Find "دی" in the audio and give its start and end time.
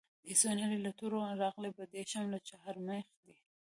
3.23-3.37